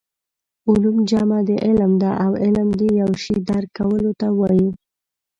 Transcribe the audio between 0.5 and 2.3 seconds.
علوم جمع د علم ده